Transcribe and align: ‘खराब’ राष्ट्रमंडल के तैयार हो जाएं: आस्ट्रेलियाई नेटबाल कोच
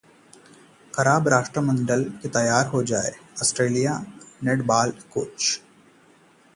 ‘खराब’ 0.93 1.27
राष्ट्रमंडल 1.27 2.03
के 2.23 2.29
तैयार 2.29 2.65
हो 2.67 2.83
जाएं: 2.93 3.11
आस्ट्रेलियाई 3.41 4.45
नेटबाल 4.45 4.91
कोच 5.13 5.59